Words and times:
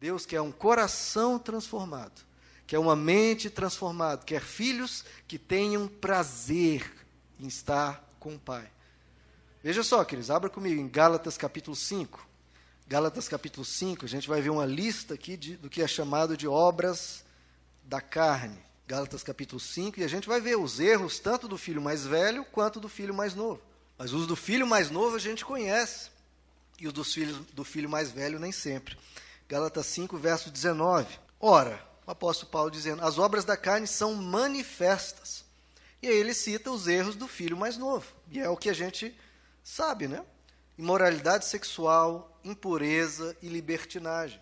Deus 0.00 0.24
quer 0.24 0.40
um 0.40 0.52
coração 0.52 1.38
transformado, 1.38 2.22
quer 2.66 2.78
uma 2.78 2.94
mente 2.94 3.50
transformada, 3.50 4.24
quer 4.24 4.40
filhos 4.40 5.04
que 5.26 5.38
tenham 5.38 5.88
prazer 5.88 6.92
em 7.40 7.46
estar 7.46 8.04
com 8.20 8.34
o 8.34 8.38
Pai. 8.38 8.70
Veja 9.62 9.82
só, 9.82 10.04
queridos, 10.04 10.30
abra 10.30 10.48
comigo 10.48 10.80
em 10.80 10.88
Gálatas 10.88 11.36
capítulo 11.36 11.74
5. 11.74 12.26
Gálatas 12.86 13.28
capítulo 13.28 13.66
5, 13.66 14.04
a 14.04 14.08
gente 14.08 14.28
vai 14.28 14.40
ver 14.40 14.50
uma 14.50 14.64
lista 14.64 15.14
aqui 15.14 15.36
de, 15.36 15.56
do 15.56 15.68
que 15.68 15.82
é 15.82 15.86
chamado 15.86 16.36
de 16.36 16.46
obras 16.46 17.24
da 17.84 18.00
carne. 18.00 18.58
Gálatas 18.86 19.22
capítulo 19.22 19.60
5, 19.60 20.00
e 20.00 20.04
a 20.04 20.08
gente 20.08 20.26
vai 20.26 20.40
ver 20.40 20.56
os 20.56 20.80
erros 20.80 21.18
tanto 21.18 21.46
do 21.46 21.58
filho 21.58 21.82
mais 21.82 22.06
velho 22.06 22.44
quanto 22.46 22.80
do 22.80 22.88
filho 22.88 23.12
mais 23.12 23.34
novo. 23.34 23.60
Mas 23.98 24.12
os 24.12 24.26
do 24.26 24.36
filho 24.36 24.66
mais 24.66 24.90
novo 24.90 25.16
a 25.16 25.18
gente 25.18 25.44
conhece, 25.44 26.08
e 26.80 26.86
os 26.86 26.92
dos 26.92 27.12
filhos 27.12 27.38
do 27.52 27.64
filho 27.64 27.90
mais 27.90 28.10
velho 28.10 28.38
nem 28.38 28.52
sempre. 28.52 28.96
Gálatas 29.48 29.86
5, 29.86 30.16
verso 30.18 30.50
19. 30.50 31.18
Ora, 31.40 31.82
o 32.06 32.10
apóstolo 32.10 32.50
Paulo 32.50 32.70
dizendo: 32.70 33.02
as 33.02 33.18
obras 33.18 33.44
da 33.44 33.56
carne 33.56 33.86
são 33.86 34.14
manifestas. 34.14 35.44
E 36.02 36.08
aí 36.08 36.16
ele 36.16 36.34
cita 36.34 36.70
os 36.70 36.86
erros 36.86 37.16
do 37.16 37.26
filho 37.26 37.56
mais 37.56 37.76
novo. 37.76 38.06
E 38.30 38.38
é 38.38 38.48
o 38.48 38.56
que 38.56 38.70
a 38.70 38.74
gente 38.74 39.16
Sabe, 39.68 40.08
né? 40.08 40.24
Imoralidade 40.78 41.44
sexual, 41.44 42.40
impureza 42.42 43.36
e 43.42 43.48
libertinagem. 43.48 44.40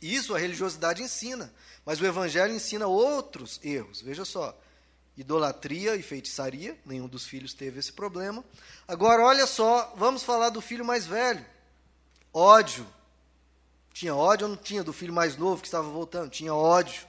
Isso 0.00 0.34
a 0.34 0.38
religiosidade 0.38 1.02
ensina, 1.02 1.52
mas 1.84 2.00
o 2.00 2.06
evangelho 2.06 2.54
ensina 2.54 2.86
outros 2.86 3.60
erros. 3.62 4.00
Veja 4.00 4.24
só: 4.24 4.58
idolatria 5.18 5.96
e 5.96 6.02
feitiçaria, 6.02 6.78
nenhum 6.82 7.06
dos 7.06 7.26
filhos 7.26 7.52
teve 7.52 7.78
esse 7.78 7.92
problema. 7.92 8.42
Agora, 8.86 9.22
olha 9.22 9.46
só, 9.46 9.92
vamos 9.98 10.22
falar 10.22 10.48
do 10.48 10.62
filho 10.62 10.84
mais 10.84 11.04
velho. 11.04 11.44
Ódio. 12.32 12.86
Tinha 13.98 14.14
ódio 14.14 14.46
ou 14.46 14.54
não 14.54 14.56
tinha 14.56 14.84
do 14.84 14.92
filho 14.92 15.12
mais 15.12 15.36
novo 15.36 15.60
que 15.60 15.66
estava 15.66 15.90
voltando? 15.90 16.30
Tinha 16.30 16.54
ódio. 16.54 17.04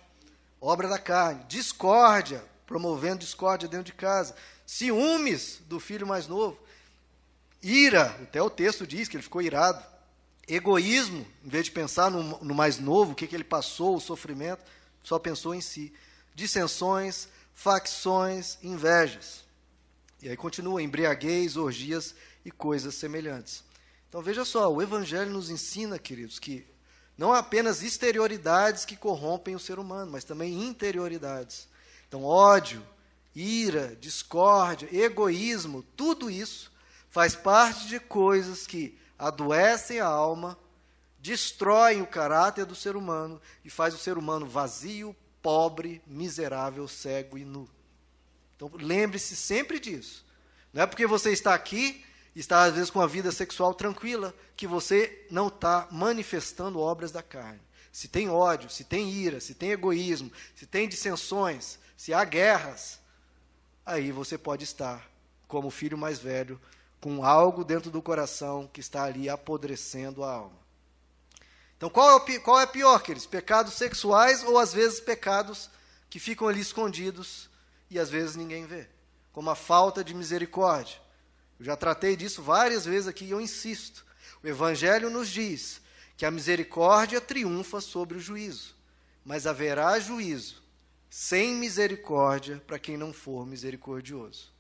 Obra 0.60 0.88
da 0.88 0.98
carne. 0.98 1.46
Discórdia, 1.48 2.44
promovendo 2.66 3.20
discórdia 3.20 3.70
dentro 3.70 3.86
de 3.86 3.94
casa. 3.94 4.36
Ciúmes 4.66 5.62
do 5.68 5.80
filho 5.80 6.08
mais 6.08 6.28
novo. 6.28 6.58
Ira, 7.62 8.06
até 8.24 8.42
o 8.42 8.50
texto 8.50 8.88
diz 8.88 9.08
que 9.08 9.16
ele 9.16 9.22
ficou 9.22 9.40
irado. 9.40 9.86
Egoísmo, 10.48 11.28
em 11.46 11.48
vez 11.48 11.66
de 11.66 11.72
pensar 11.72 12.10
no, 12.10 12.24
no 12.44 12.56
mais 12.56 12.80
novo, 12.80 13.12
o 13.12 13.16
que, 13.16 13.28
que 13.28 13.36
ele 13.36 13.44
passou, 13.44 13.96
o 13.96 14.02
sofrimento, 14.02 14.66
só 15.04 15.20
pensou 15.20 15.54
em 15.54 15.62
si. 15.62 15.94
Dissensões, 16.34 17.28
facções, 17.54 18.58
invejas. 18.64 19.44
E 20.24 20.28
aí 20.28 20.36
continua, 20.36 20.82
embriaguez, 20.82 21.56
orgias 21.56 22.16
e 22.44 22.50
coisas 22.50 22.96
semelhantes. 22.96 23.64
Então 24.08 24.24
veja 24.24 24.44
só, 24.44 24.74
o 24.74 24.82
Evangelho 24.82 25.30
nos 25.30 25.52
ensina, 25.52 26.00
queridos, 26.00 26.40
que 26.40 26.66
não 27.20 27.34
apenas 27.34 27.84
exterioridades 27.84 28.86
que 28.86 28.96
corrompem 28.96 29.54
o 29.54 29.60
ser 29.60 29.78
humano, 29.78 30.10
mas 30.10 30.24
também 30.24 30.64
interioridades. 30.66 31.68
Então, 32.08 32.24
ódio, 32.24 32.82
ira, 33.36 33.94
discórdia, 34.00 34.88
egoísmo, 34.90 35.84
tudo 35.98 36.32
isso 36.32 36.72
faz 37.10 37.36
parte 37.36 37.90
de 37.90 38.00
coisas 38.00 38.66
que 38.66 38.98
adoecem 39.18 40.00
a 40.00 40.06
alma, 40.06 40.58
destroem 41.20 42.02
o 42.02 42.08
caráter 42.08 42.66
do 42.66 42.74
ser 42.74 42.96
humano 42.96 43.42
e 43.66 43.70
faz 43.70 43.94
o 43.94 43.98
ser 43.98 44.18
humano 44.18 44.48
vazio, 44.48 45.14
pobre, 45.42 46.02
miserável, 46.08 46.88
cego 46.88 47.38
e 47.38 47.44
nu. 47.44 47.68
Então 48.56 48.72
lembre-se 48.76 49.36
sempre 49.36 49.78
disso. 49.78 50.26
Não 50.72 50.84
é 50.84 50.86
porque 50.86 51.06
você 51.06 51.34
está 51.34 51.54
aqui 51.54 52.02
está 52.36 52.64
às 52.64 52.74
vezes 52.74 52.90
com 52.90 53.02
a 53.02 53.08
vida 53.08 53.32
sexual 53.32 53.74
tranquila 53.74 54.34
que 54.56 54.68
você 54.68 55.26
não 55.30 55.48
está 55.48 55.88
manifestando 55.92 56.80
obras 56.80 57.12
da 57.12 57.24
carne. 57.24 57.62
Se 57.92 58.08
tem 58.08 58.30
ódio, 58.30 58.70
se 58.70 58.84
tem 58.84 59.10
ira, 59.10 59.40
se 59.40 59.54
tem 59.54 59.72
egoísmo, 59.72 60.32
se 60.56 60.66
tem 60.66 60.88
dissensões, 60.88 61.80
se 61.98 62.14
há 62.14 62.24
guerras, 62.24 63.00
aí 63.86 64.12
você 64.12 64.38
pode 64.38 64.64
estar 64.64 65.10
como 65.48 65.72
filho 65.72 65.98
mais 65.98 66.20
velho 66.20 66.62
com 67.02 67.24
algo 67.26 67.64
dentro 67.64 67.90
do 67.90 68.02
coração 68.02 68.70
que 68.72 68.80
está 68.80 69.04
ali 69.04 69.30
apodrecendo 69.30 70.24
a 70.24 70.32
alma. 70.32 70.60
Então, 71.78 71.90
qual 71.90 72.18
é, 72.18 72.40
qual 72.40 72.60
é 72.60 72.66
pior, 72.66 73.02
queridos? 73.02 73.26
Pecados 73.26 73.74
sexuais 73.74 74.44
ou, 74.44 74.60
às 74.60 74.74
vezes, 74.74 75.00
pecados 75.00 75.70
que 76.10 76.20
ficam 76.20 76.48
ali 76.48 76.60
escondidos 76.60 77.50
e, 77.90 77.98
às 77.98 78.10
vezes, 78.10 78.36
ninguém 78.36 78.66
vê? 78.66 78.86
Como 79.32 79.50
a 79.50 79.56
falta 79.56 80.04
de 80.04 80.14
misericórdia. 80.14 80.98
Eu 81.60 81.66
já 81.66 81.76
tratei 81.76 82.16
disso 82.16 82.42
várias 82.42 82.86
vezes 82.86 83.08
aqui 83.08 83.26
e 83.26 83.32
eu 83.32 83.42
insisto. 83.42 84.06
O 84.42 84.48
Evangelho 84.48 85.10
nos 85.10 85.30
diz 85.30 85.82
que 86.16 86.26
a 86.26 86.32
misericórdia 86.32 87.20
triunfa 87.20 87.82
sobre 87.82 88.18
o 88.18 88.22
juízo, 88.22 88.76
mas 89.26 89.46
haverá 89.46 90.00
juízo 90.00 90.62
sem 91.10 91.56
misericórdia 91.56 92.62
para 92.68 92.78
quem 92.78 92.96
não 92.96 93.12
for 93.12 93.46
misericordioso. 93.46 94.52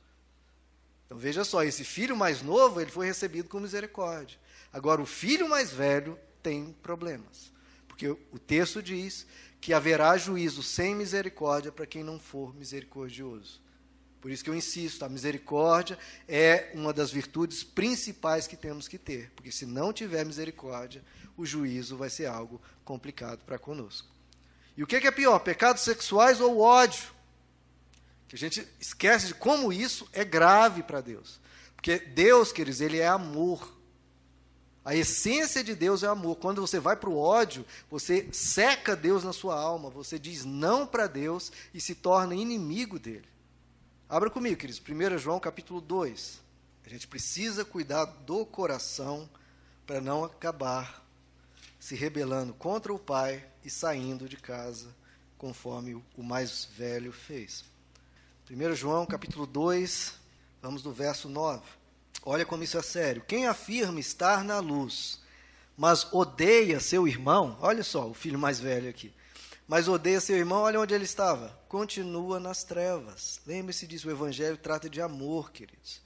Então 1.05 1.17
veja 1.17 1.43
só, 1.43 1.63
esse 1.63 1.83
filho 1.83 2.15
mais 2.15 2.41
novo, 2.41 2.81
ele 2.81 2.91
foi 2.91 3.05
recebido 3.05 3.49
com 3.49 3.59
misericórdia. 3.59 4.37
Agora 4.71 5.01
o 5.01 5.05
filho 5.05 5.47
mais 5.47 5.71
velho 5.71 6.19
tem 6.41 6.75
problemas. 6.83 7.51
Porque 7.87 8.07
o 8.07 8.39
texto 8.39 8.81
diz 8.81 9.25
que 9.59 9.73
haverá 9.73 10.17
juízo 10.17 10.63
sem 10.63 10.95
misericórdia 10.95 11.71
para 11.71 11.85
quem 11.85 12.03
não 12.03 12.19
for 12.19 12.55
misericordioso. 12.55 13.61
Por 14.21 14.31
isso 14.31 14.43
que 14.43 14.49
eu 14.49 14.55
insisto, 14.55 15.03
a 15.05 15.09
misericórdia 15.09 15.97
é 16.27 16.71
uma 16.73 16.91
das 16.91 17.09
virtudes 17.09 17.63
principais 17.63 18.47
que 18.47 18.57
temos 18.57 18.87
que 18.87 18.97
ter, 18.97 19.31
porque 19.35 19.51
se 19.51 19.65
não 19.65 19.93
tiver 19.93 20.25
misericórdia, 20.25 21.03
o 21.37 21.45
juízo 21.45 21.95
vai 21.95 22.09
ser 22.09 22.25
algo 22.25 22.61
complicado 22.83 23.39
para 23.45 23.57
conosco. 23.57 24.07
E 24.75 24.83
o 24.83 24.87
que 24.87 24.95
é 24.95 25.11
pior, 25.11 25.39
pecados 25.39 25.83
sexuais 25.83 26.41
ou 26.41 26.59
ódio? 26.59 27.03
Que 28.27 28.35
a 28.35 28.37
gente 28.37 28.65
esquece 28.79 29.27
de 29.27 29.33
como 29.33 29.73
isso 29.73 30.07
é 30.13 30.23
grave 30.23 30.83
para 30.83 31.01
Deus. 31.01 31.39
Porque 31.75 31.97
Deus, 31.97 32.51
queridos, 32.51 32.81
ele 32.81 32.99
é 32.99 33.07
amor. 33.07 33.73
A 34.83 34.95
essência 34.95 35.63
de 35.63 35.75
Deus 35.75 36.03
é 36.03 36.07
amor. 36.07 36.35
Quando 36.37 36.61
você 36.61 36.79
vai 36.79 36.95
para 36.95 37.09
o 37.09 37.17
ódio, 37.17 37.65
você 37.89 38.27
seca 38.31 38.95
Deus 38.95 39.23
na 39.23 39.33
sua 39.33 39.59
alma, 39.59 39.89
você 39.89 40.19
diz 40.19 40.45
não 40.45 40.85
para 40.85 41.07
Deus 41.07 41.51
e 41.73 41.81
se 41.81 41.95
torna 41.95 42.35
inimigo 42.35 42.99
dele. 42.99 43.27
Abra 44.11 44.27
comigo, 44.27 44.57
queridos, 44.57 44.81
1 44.81 45.19
João 45.19 45.39
capítulo 45.39 45.79
2. 45.79 46.41
A 46.83 46.89
gente 46.89 47.07
precisa 47.07 47.63
cuidar 47.63 48.05
do 48.05 48.43
coração 48.43 49.29
para 49.85 50.01
não 50.01 50.23
acabar 50.23 51.05
se 51.79 51.93
rebelando 51.93 52.51
contra 52.55 52.91
o 52.91 52.97
pai 52.97 53.45
e 53.63 53.69
saindo 53.69 54.27
de 54.27 54.35
casa, 54.35 54.87
conforme 55.37 55.93
o 56.17 56.23
mais 56.23 56.65
velho 56.75 57.11
fez. 57.11 57.63
1 58.49 58.75
João 58.75 59.05
capítulo 59.05 59.45
2, 59.45 60.15
vamos 60.59 60.81
do 60.81 60.91
verso 60.91 61.29
9. 61.29 61.61
Olha 62.23 62.47
como 62.47 62.63
isso 62.63 62.79
é 62.79 62.81
sério. 62.81 63.23
Quem 63.27 63.45
afirma 63.45 63.99
estar 63.99 64.43
na 64.43 64.57
luz, 64.57 65.21
mas 65.77 66.11
odeia 66.11 66.79
seu 66.79 67.07
irmão, 67.07 67.59
olha 67.61 67.83
só, 67.83 68.09
o 68.09 68.15
filho 68.15 68.39
mais 68.39 68.59
velho 68.59 68.89
aqui, 68.89 69.13
mas 69.69 69.87
odeia 69.87 70.19
seu 70.19 70.35
irmão, 70.35 70.63
olha 70.63 70.79
onde 70.79 70.95
ele 70.95 71.03
estava, 71.03 71.55
continua 71.69 72.39
nas 72.39 72.63
trevas. 72.63 73.39
Lembre-se 73.45 73.85
disso, 73.85 74.07
o 74.07 74.11
evangelho 74.11 74.57
trata 74.57 74.89
de 74.89 74.99
amor, 74.99 75.51
queridos. 75.51 76.01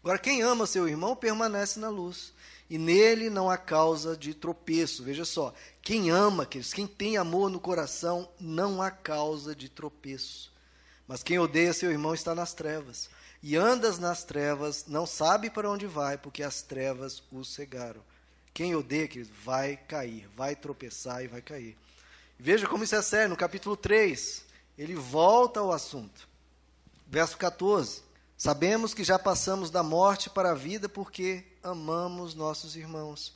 Agora, 0.00 0.20
quem 0.20 0.40
ama 0.40 0.68
seu 0.68 0.88
irmão 0.88 1.16
permanece 1.16 1.80
na 1.80 1.88
luz, 1.88 2.32
e 2.70 2.78
nele 2.78 3.28
não 3.28 3.50
há 3.50 3.58
causa 3.58 4.16
de 4.16 4.34
tropeço. 4.34 5.02
Veja 5.02 5.24
só, 5.24 5.52
quem 5.82 6.10
ama, 6.10 6.46
queridos, 6.46 6.72
quem 6.72 6.86
tem 6.86 7.16
amor 7.16 7.50
no 7.50 7.58
coração, 7.58 8.30
não 8.38 8.80
há 8.80 8.88
causa 8.88 9.52
de 9.52 9.68
tropeço. 9.68 10.52
Mas 11.08 11.24
quem 11.24 11.40
odeia 11.40 11.72
seu 11.72 11.90
irmão 11.90 12.14
está 12.14 12.36
nas 12.36 12.54
trevas. 12.54 13.10
E 13.42 13.56
andas 13.56 13.98
nas 13.98 14.22
trevas, 14.22 14.84
não 14.86 15.06
sabe 15.06 15.50
para 15.50 15.68
onde 15.68 15.88
vai, 15.88 16.16
porque 16.16 16.44
as 16.44 16.62
trevas 16.62 17.20
o 17.32 17.44
cegaram. 17.44 18.00
Quem 18.54 18.76
odeia, 18.76 19.08
querido, 19.08 19.32
vai 19.44 19.76
cair, 19.76 20.28
vai 20.36 20.54
tropeçar 20.54 21.24
e 21.24 21.26
vai 21.26 21.42
cair. 21.42 21.76
Veja 22.42 22.66
como 22.66 22.84
isso 22.84 22.94
é 22.94 23.02
sério, 23.02 23.28
no 23.28 23.36
capítulo 23.36 23.76
3, 23.76 24.46
ele 24.78 24.94
volta 24.94 25.60
ao 25.60 25.70
assunto. 25.70 26.26
Verso 27.06 27.36
14: 27.36 28.02
Sabemos 28.34 28.94
que 28.94 29.04
já 29.04 29.18
passamos 29.18 29.70
da 29.70 29.82
morte 29.82 30.30
para 30.30 30.52
a 30.52 30.54
vida 30.54 30.88
porque 30.88 31.44
amamos 31.62 32.34
nossos 32.34 32.76
irmãos. 32.76 33.34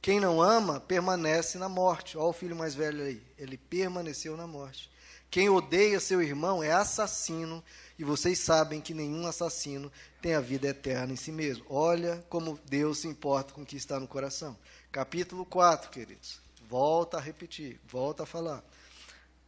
Quem 0.00 0.18
não 0.18 0.40
ama 0.40 0.80
permanece 0.80 1.58
na 1.58 1.68
morte. 1.68 2.16
Olha 2.16 2.28
o 2.28 2.32
filho 2.32 2.56
mais 2.56 2.74
velho 2.74 3.02
aí, 3.02 3.22
ele 3.36 3.58
permaneceu 3.58 4.38
na 4.38 4.46
morte. 4.46 4.90
Quem 5.30 5.50
odeia 5.50 6.00
seu 6.00 6.22
irmão 6.22 6.62
é 6.62 6.72
assassino, 6.72 7.62
e 7.98 8.04
vocês 8.04 8.38
sabem 8.38 8.80
que 8.80 8.94
nenhum 8.94 9.26
assassino 9.26 9.92
tem 10.22 10.34
a 10.34 10.40
vida 10.40 10.68
eterna 10.68 11.12
em 11.12 11.16
si 11.16 11.30
mesmo. 11.30 11.66
Olha 11.68 12.24
como 12.30 12.58
Deus 12.64 13.00
se 13.00 13.08
importa 13.08 13.52
com 13.52 13.60
o 13.60 13.66
que 13.66 13.76
está 13.76 14.00
no 14.00 14.08
coração. 14.08 14.56
Capítulo 14.90 15.44
4, 15.44 15.90
queridos. 15.90 16.45
Volta 16.68 17.18
a 17.18 17.20
repetir, 17.20 17.80
volta 17.86 18.24
a 18.24 18.26
falar. 18.26 18.64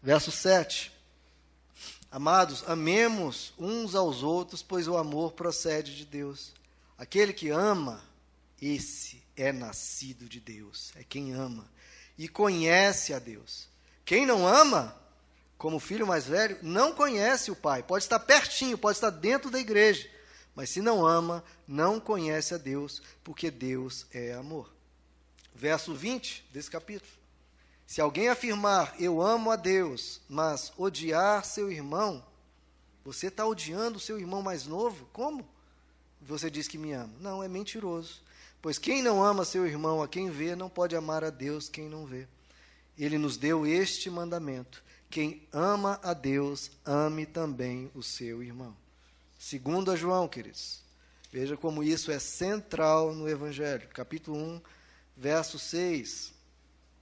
Verso 0.03 0.31
7. 0.31 0.93
Amados, 2.11 2.65
amemos 2.67 3.53
uns 3.59 3.95
aos 3.95 4.23
outros, 4.23 4.63
pois 4.63 4.89
o 4.89 4.97
amor 4.97 5.33
procede 5.33 5.95
de 5.95 6.07
Deus. 6.07 6.55
Aquele 6.97 7.33
que 7.33 7.51
ama, 7.51 8.03
esse 8.61 9.23
é 9.37 9.53
nascido 9.53 10.29
de 10.29 10.41
Deus, 10.41 10.93
é 10.97 11.05
quem 11.05 11.33
ama. 11.33 11.69
e 12.17 12.27
conhece 12.27 13.15
a 13.15 13.21
Deus. 13.21 13.69
Quem 14.05 14.27
não 14.27 14.45
ama, 14.45 14.97
como 15.57 15.79
filho 15.79 16.05
mais 16.05 16.27
velho, 16.27 16.59
não 16.63 16.93
conhece 16.93 17.49
o 17.49 17.55
Pai. 17.55 17.83
Pode 17.83 18.03
estar 18.03 18.19
pertinho, 18.19 18.77
pode 18.77 18.97
estar 18.97 19.11
dentro 19.11 19.51
da 19.51 19.61
igreja, 19.61 20.11
mas 20.53 20.71
se 20.71 20.81
não 20.81 21.07
ama, 21.07 21.45
não 21.67 22.01
conhece 22.01 22.55
a 22.55 22.59
Deus, 22.59 23.01
porque 23.23 23.53
Deus 23.53 24.07
é 24.13 24.33
amor. 24.33 24.78
Verso 25.59 25.93
20 25.93 26.45
desse 26.53 26.71
capítulo. 26.71 27.11
Se 27.85 28.01
alguém 28.01 28.29
afirmar, 28.29 28.95
eu 29.01 29.21
amo 29.21 29.51
a 29.51 29.57
Deus, 29.57 30.21
mas 30.29 30.73
odiar 30.79 31.45
seu 31.45 31.69
irmão, 31.71 32.25
você 33.05 33.27
está 33.27 33.45
odiando 33.45 33.99
seu 33.99 34.21
irmão 34.21 34.41
mais 34.41 34.67
novo? 34.67 35.09
Como? 35.13 35.45
Você 36.23 36.49
diz 36.49 36.69
que 36.69 36.79
me 36.79 36.93
ama. 36.93 37.13
Não, 37.21 37.43
é 37.43 37.49
mentiroso. 37.49 38.23
Pois 38.63 38.79
quem 38.79 39.03
não 39.03 39.25
ama 39.25 39.45
seu 39.45 39.67
irmão 39.67 40.01
a 40.01 40.07
quem 40.07 40.31
vê, 40.31 40.55
não 40.55 40.69
pode 40.69 40.95
amar 40.95 41.25
a 41.25 41.31
Deus 41.31 41.69
quem 41.69 41.89
não 41.89 42.07
vê. 42.07 42.29
Ele 42.97 43.19
nos 43.19 43.37
deu 43.37 43.67
este 43.67 44.09
mandamento: 44.09 44.85
quem 45.11 45.43
ama 45.53 45.99
a 46.05 46.13
Deus, 46.15 46.71
ame 46.85 47.27
também 47.27 47.91
o 47.97 48.03
seu 48.03 48.45
irmão. 48.45 48.77
Segundo 49.39 49.91
a 49.91 49.97
João, 49.97 50.29
queridos. 50.29 50.83
Veja 51.33 51.57
como 51.57 51.83
isso 51.83 52.13
é 52.13 52.19
central 52.21 53.13
no 53.13 53.29
Evangelho. 53.29 53.89
Capítulo 53.89 54.37
1, 54.37 54.61
verso 55.19 55.59
6. 55.59 56.33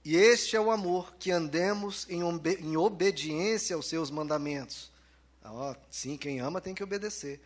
E 0.03 0.15
este 0.15 0.55
é 0.55 0.59
o 0.59 0.71
amor, 0.71 1.15
que 1.19 1.31
andemos 1.31 2.07
em, 2.09 2.21
em 2.59 2.77
obediência 2.77 3.75
aos 3.75 3.87
seus 3.87 4.09
mandamentos. 4.09 4.91
Ah, 5.43 5.75
sim, 5.89 6.17
quem 6.17 6.39
ama 6.39 6.59
tem 6.59 6.73
que 6.73 6.83
obedecer. 6.83 7.39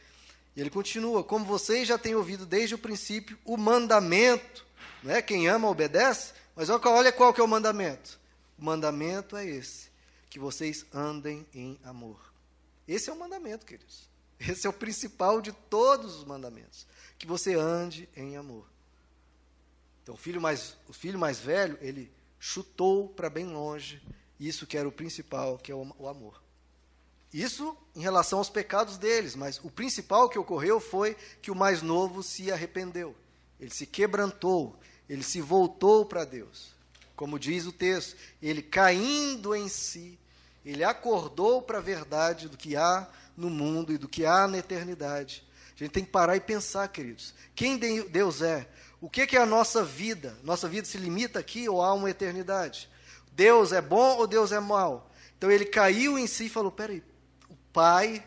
E 0.56 0.62
ele 0.62 0.70
continua: 0.70 1.24
Como 1.24 1.46
vocês 1.46 1.88
já 1.88 1.98
têm 1.98 2.16
ouvido 2.16 2.46
desde 2.46 2.76
o 2.76 2.80
princípio 2.80 3.38
o 3.46 3.58
mandamento, 3.58 4.66
não 5.04 5.14
é? 5.14 5.22
Quem 5.22 5.48
ama 5.48 5.70
obedece, 5.70 6.34
mas 6.56 6.70
olha 6.70 7.12
qual 7.12 7.34
que 7.34 7.42
é 7.42 7.44
o 7.44 7.48
mandamento. 7.48 8.20
O 8.58 8.64
mandamento 8.64 9.36
é 9.36 9.46
esse: 9.46 9.90
que 10.30 10.40
vocês 10.40 10.86
andem 10.94 11.46
em 11.54 11.80
amor. 11.84 12.20
Esse 12.88 13.10
é 13.10 13.14
o 13.14 13.20
mandamento, 13.20 13.66
queridos. 13.66 14.10
Esse 14.40 14.66
é 14.66 14.70
o 14.70 14.74
principal 14.74 15.40
de 15.42 15.52
todos 15.52 16.16
os 16.16 16.24
mandamentos, 16.24 16.88
que 17.18 17.28
você 17.28 17.54
ande 17.54 18.10
em 18.16 18.38
amor. 18.38 18.66
Então, 20.04 20.16
o 20.16 20.18
filho 20.18 20.42
mais, 20.42 20.76
o 20.88 20.94
filho 20.94 21.20
mais 21.20 21.40
velho, 21.40 21.78
ele 21.82 22.12
chutou 22.40 23.10
para 23.10 23.30
bem 23.30 23.46
longe 23.46 24.02
isso 24.40 24.66
que 24.66 24.78
era 24.78 24.88
o 24.88 24.92
principal, 24.92 25.58
que 25.60 25.72
é 25.72 25.76
o, 25.76 25.96
o 26.00 26.08
amor. 26.08 26.42
Isso 27.32 27.78
em 27.96 28.02
relação 28.02 28.40
aos 28.40 28.50
pecados 28.50 28.98
deles, 28.98 29.36
mas 29.36 29.60
o 29.64 29.70
principal 29.70 30.28
que 30.28 30.40
ocorreu 30.40 30.80
foi 30.80 31.16
que 31.42 31.52
o 31.52 31.56
mais 31.56 31.82
novo 31.82 32.24
se 32.24 32.52
arrependeu. 32.52 33.16
Ele 33.60 33.70
se 33.70 33.86
quebrantou, 33.86 34.78
ele 35.08 35.24
se 35.24 35.40
voltou 35.40 36.06
para 36.06 36.26
Deus. 36.26 36.74
Como 37.16 37.38
diz 37.38 37.68
o 37.68 37.72
texto, 37.72 38.18
ele 38.42 38.64
caindo 38.64 39.56
em 39.56 39.70
si, 39.70 40.18
ele 40.66 40.84
acordou 40.84 41.62
para 41.62 41.78
a 41.78 41.82
verdade 41.82 42.50
do 42.50 42.58
que 42.58 42.76
há 42.76 43.08
no 43.38 43.50
mundo 43.50 43.94
e 43.94 43.98
do 43.98 44.10
que 44.10 44.26
há 44.26 44.48
na 44.48 44.58
eternidade. 44.58 45.46
A 45.76 45.84
gente 45.84 45.92
tem 45.92 46.04
que 46.04 46.12
parar 46.12 46.36
e 46.36 46.42
pensar, 46.42 46.88
queridos. 46.88 47.34
Quem 47.56 47.78
Deus 47.78 48.42
é? 48.42 48.68
O 49.02 49.10
que 49.10 49.36
é 49.36 49.40
a 49.40 49.46
nossa 49.48 49.84
vida? 49.84 50.38
Nossa 50.44 50.70
vida 50.70 50.86
se 50.86 50.96
limita 50.98 51.40
aqui 51.40 51.68
ou 51.68 51.82
há 51.82 51.92
uma 51.92 52.12
eternidade? 52.12 52.88
Deus 53.32 53.72
é 53.72 53.82
bom 53.82 54.18
ou 54.18 54.28
Deus 54.28 54.52
é 54.52 54.60
mau? 54.60 55.12
Então 55.36 55.50
ele 55.50 55.66
caiu 55.66 56.20
em 56.20 56.28
si 56.28 56.46
e 56.46 56.50
falou: 56.50 56.72
peraí, 56.72 57.04
o 57.50 57.56
Pai 57.74 58.24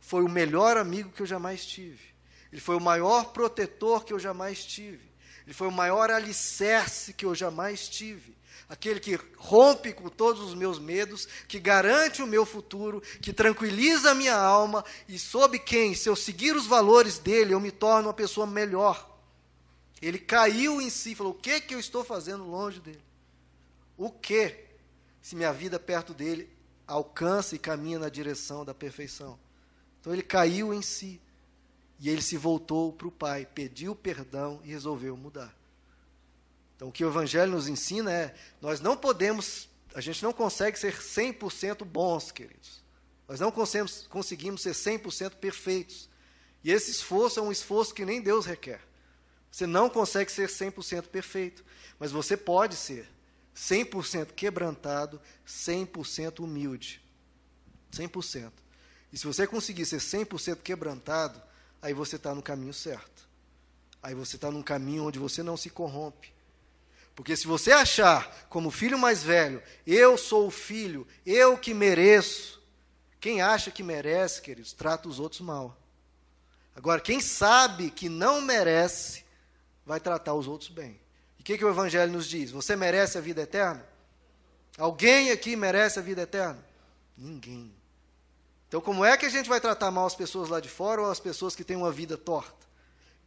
foi 0.00 0.24
o 0.24 0.28
melhor 0.28 0.76
amigo 0.76 1.12
que 1.12 1.22
eu 1.22 1.26
jamais 1.26 1.64
tive. 1.64 2.10
Ele 2.50 2.60
foi 2.60 2.74
o 2.74 2.80
maior 2.80 3.32
protetor 3.32 4.04
que 4.04 4.12
eu 4.12 4.18
jamais 4.18 4.64
tive. 4.64 5.08
Ele 5.46 5.54
foi 5.54 5.68
o 5.68 5.72
maior 5.72 6.10
alicerce 6.10 7.12
que 7.12 7.24
eu 7.24 7.34
jamais 7.34 7.88
tive 7.88 8.40
aquele 8.70 9.00
que 9.00 9.18
rompe 9.36 9.92
com 9.92 10.08
todos 10.08 10.40
os 10.40 10.54
meus 10.54 10.78
medos, 10.78 11.26
que 11.48 11.58
garante 11.58 12.22
o 12.22 12.26
meu 12.26 12.46
futuro, 12.46 13.02
que 13.20 13.32
tranquiliza 13.32 14.12
a 14.12 14.14
minha 14.14 14.36
alma 14.36 14.84
e 15.08 15.18
sob 15.18 15.58
quem, 15.58 15.92
se 15.92 16.08
eu 16.08 16.14
seguir 16.14 16.54
os 16.54 16.66
valores 16.66 17.18
dele, 17.18 17.52
eu 17.52 17.58
me 17.58 17.72
torno 17.72 18.06
uma 18.06 18.14
pessoa 18.14 18.46
melhor. 18.46 19.09
Ele 20.00 20.18
caiu 20.18 20.80
em 20.80 20.88
si, 20.88 21.14
falou: 21.14 21.32
O 21.32 21.36
que 21.36 21.60
que 21.60 21.74
eu 21.74 21.80
estou 21.80 22.04
fazendo 22.04 22.44
longe 22.44 22.80
dele? 22.80 23.02
O 23.96 24.10
que, 24.10 24.56
se 25.20 25.36
minha 25.36 25.52
vida 25.52 25.78
perto 25.78 26.14
dele 26.14 26.48
alcança 26.86 27.54
e 27.54 27.58
caminha 27.58 27.98
na 27.98 28.08
direção 28.08 28.64
da 28.64 28.72
perfeição? 28.72 29.38
Então 30.00 30.12
ele 30.12 30.22
caiu 30.22 30.72
em 30.72 30.80
si 30.80 31.20
e 31.98 32.08
ele 32.08 32.22
se 32.22 32.38
voltou 32.38 32.92
para 32.92 33.06
o 33.06 33.12
Pai, 33.12 33.46
pediu 33.54 33.94
perdão 33.94 34.60
e 34.64 34.70
resolveu 34.70 35.16
mudar. 35.16 35.54
Então, 36.74 36.88
o 36.88 36.92
que 36.92 37.04
o 37.04 37.08
Evangelho 37.08 37.52
nos 37.52 37.68
ensina 37.68 38.10
é: 38.10 38.34
nós 38.58 38.80
não 38.80 38.96
podemos, 38.96 39.68
a 39.94 40.00
gente 40.00 40.22
não 40.22 40.32
consegue 40.32 40.78
ser 40.78 40.96
100% 40.96 41.84
bons, 41.84 42.32
queridos. 42.32 42.82
Nós 43.28 43.38
não 43.38 43.52
conseguimos, 43.52 44.06
conseguimos 44.08 44.62
ser 44.62 44.72
100% 44.72 45.32
perfeitos. 45.32 46.08
E 46.64 46.70
esse 46.70 46.90
esforço 46.90 47.38
é 47.38 47.42
um 47.42 47.52
esforço 47.52 47.94
que 47.94 48.06
nem 48.06 48.22
Deus 48.22 48.46
requer. 48.46 48.80
Você 49.50 49.66
não 49.66 49.90
consegue 49.90 50.30
ser 50.30 50.48
100% 50.48 51.08
perfeito, 51.08 51.64
mas 51.98 52.12
você 52.12 52.36
pode 52.36 52.76
ser 52.76 53.08
100% 53.54 54.32
quebrantado, 54.32 55.20
100% 55.46 56.40
humilde. 56.40 57.02
100%. 57.92 58.52
E 59.12 59.18
se 59.18 59.26
você 59.26 59.46
conseguir 59.46 59.84
ser 59.86 59.98
100% 59.98 60.62
quebrantado, 60.62 61.42
aí 61.82 61.92
você 61.92 62.16
está 62.16 62.34
no 62.34 62.42
caminho 62.42 62.72
certo. 62.72 63.28
Aí 64.02 64.14
você 64.14 64.36
está 64.36 64.50
num 64.50 64.62
caminho 64.62 65.04
onde 65.04 65.18
você 65.18 65.42
não 65.42 65.56
se 65.56 65.68
corrompe. 65.68 66.32
Porque 67.14 67.36
se 67.36 67.46
você 67.46 67.72
achar, 67.72 68.46
como 68.48 68.70
filho 68.70 68.98
mais 68.98 69.22
velho, 69.22 69.62
eu 69.86 70.16
sou 70.16 70.46
o 70.46 70.50
filho, 70.50 71.06
eu 71.26 71.58
que 71.58 71.74
mereço, 71.74 72.62
quem 73.20 73.42
acha 73.42 73.70
que 73.70 73.82
merece, 73.82 74.40
queridos, 74.40 74.72
trata 74.72 75.08
os 75.08 75.20
outros 75.20 75.42
mal. 75.42 75.76
Agora, 76.74 77.00
quem 77.00 77.20
sabe 77.20 77.90
que 77.90 78.08
não 78.08 78.40
merece, 78.40 79.24
vai 79.90 79.98
tratar 79.98 80.34
os 80.34 80.46
outros 80.46 80.70
bem. 80.70 81.00
E 81.36 81.42
o 81.42 81.44
que, 81.44 81.58
que 81.58 81.64
o 81.64 81.68
Evangelho 81.68 82.12
nos 82.12 82.28
diz? 82.28 82.52
Você 82.52 82.76
merece 82.76 83.18
a 83.18 83.20
vida 83.20 83.42
eterna? 83.42 83.84
Alguém 84.78 85.32
aqui 85.32 85.56
merece 85.56 85.98
a 85.98 86.02
vida 86.02 86.22
eterna? 86.22 86.64
Ninguém. 87.18 87.74
Então, 88.68 88.80
como 88.80 89.04
é 89.04 89.16
que 89.16 89.26
a 89.26 89.28
gente 89.28 89.48
vai 89.48 89.60
tratar 89.60 89.90
mal 89.90 90.06
as 90.06 90.14
pessoas 90.14 90.48
lá 90.48 90.60
de 90.60 90.68
fora 90.68 91.02
ou 91.02 91.10
as 91.10 91.18
pessoas 91.18 91.56
que 91.56 91.64
têm 91.64 91.76
uma 91.76 91.90
vida 91.90 92.16
torta? 92.16 92.64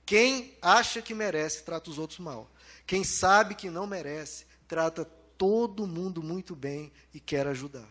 Quem 0.06 0.57
acha 0.62 1.01
que 1.01 1.13
merece, 1.13 1.63
trata 1.63 1.89
os 1.89 2.00
outros 2.00 2.19
mal. 2.19 2.50
Quem 2.88 3.04
sabe 3.04 3.56
que 3.56 3.69
não 3.69 3.86
merece, 3.86 4.45
trata 4.66 5.04
todo 5.38 5.86
mundo 5.86 6.24
muito 6.24 6.56
bem 6.56 6.94
e 7.13 7.19
quer 7.19 7.45
ajudar. 7.45 7.90